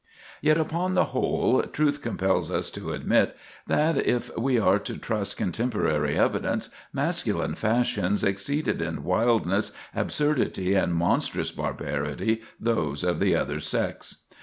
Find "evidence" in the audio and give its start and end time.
6.17-6.69